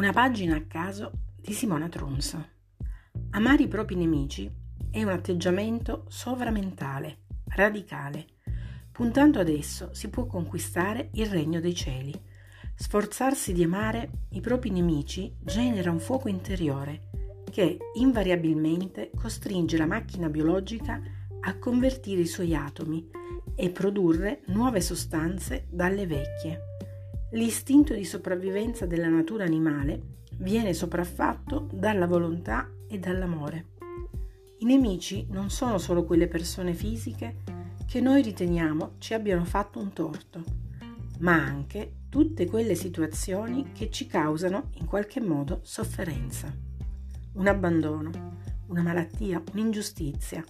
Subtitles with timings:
[0.00, 2.42] Una pagina a caso di Simona Tronzo.
[3.32, 4.50] Amare i propri nemici
[4.90, 8.24] è un atteggiamento sovramentale, radicale.
[8.90, 12.18] Puntando ad esso si può conquistare il regno dei cieli.
[12.74, 17.10] Sforzarsi di amare i propri nemici genera un fuoco interiore
[17.50, 20.98] che invariabilmente costringe la macchina biologica
[21.40, 23.06] a convertire i suoi atomi
[23.54, 26.69] e produrre nuove sostanze dalle vecchie.
[27.32, 33.66] L'istinto di sopravvivenza della natura animale viene sopraffatto dalla volontà e dall'amore.
[34.58, 37.36] I nemici non sono solo quelle persone fisiche
[37.86, 40.42] che noi riteniamo ci abbiano fatto un torto,
[41.20, 46.52] ma anche tutte quelle situazioni che ci causano in qualche modo sofferenza.
[47.34, 48.10] Un abbandono,
[48.66, 50.44] una malattia, un'ingiustizia,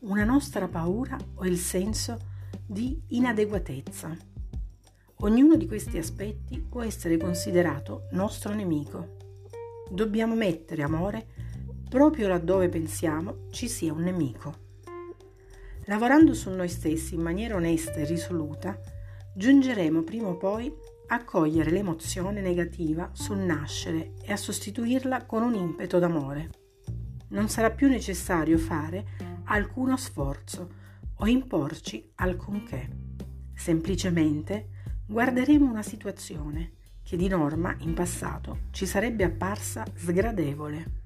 [0.00, 2.18] una nostra paura o il senso
[2.66, 4.34] di inadeguatezza.
[5.20, 9.16] Ognuno di questi aspetti può essere considerato nostro nemico.
[9.90, 11.26] Dobbiamo mettere amore
[11.88, 14.64] proprio laddove pensiamo ci sia un nemico.
[15.86, 18.78] Lavorando su noi stessi in maniera onesta e risoluta,
[19.34, 20.70] giungeremo prima o poi
[21.08, 26.50] a cogliere l'emozione negativa sul nascere e a sostituirla con un impeto d'amore.
[27.28, 29.06] Non sarà più necessario fare
[29.44, 30.68] alcuno sforzo
[31.14, 32.88] o imporci alcunché.
[33.54, 34.74] Semplicemente
[35.06, 36.72] guarderemo una situazione
[37.04, 41.04] che di norma in passato ci sarebbe apparsa sgradevole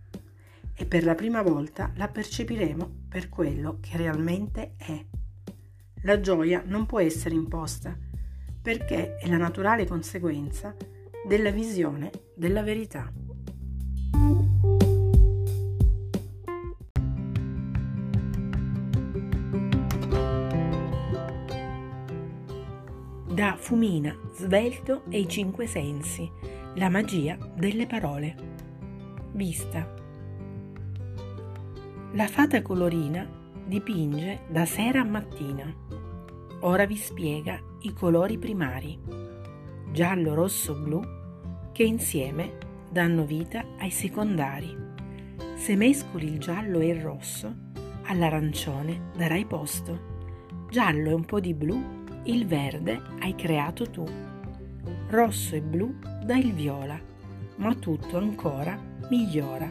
[0.75, 5.05] e per la prima volta la percepiremo per quello che realmente è.
[6.03, 7.95] La gioia non può essere imposta
[8.63, 10.75] perché è la naturale conseguenza
[11.27, 13.20] della visione della verità.
[23.31, 26.29] Da Fumina, Svelto e i Cinque Sensi,
[26.75, 28.35] la magia delle parole.
[29.31, 29.95] Vista.
[32.15, 33.25] La fata colorina
[33.65, 35.73] dipinge da sera a mattina.
[36.63, 38.99] Ora vi spiega i colori primari,
[39.93, 41.01] giallo, rosso, blu,
[41.71, 42.59] che insieme
[42.91, 44.77] danno vita ai secondari.
[45.55, 47.55] Se mescoli il giallo e il rosso,
[48.07, 50.09] all'arancione darai posto.
[50.69, 54.05] Giallo e un po' di blu il verde hai creato tu,
[55.09, 55.95] rosso e blu
[56.25, 56.99] dà il viola,
[57.57, 59.71] ma tutto ancora migliora.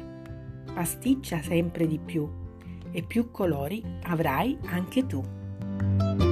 [0.73, 2.27] Pasticcia sempre di più
[2.91, 6.28] e più colori avrai anche tu.